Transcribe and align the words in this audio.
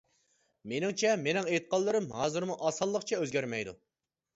مېنىڭچە، 0.71 1.11
مېنىڭ 1.27 1.51
ئېيتقانلىرىم 1.53 2.11
ھازىرمۇ 2.19 2.59
ئاسانلىقچە 2.67 3.23
ئۆزگەرمەيدۇ. 3.25 3.81